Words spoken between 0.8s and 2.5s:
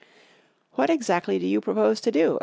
exactly do you propose to do?"